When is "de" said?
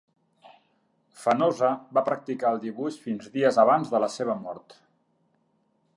3.95-4.03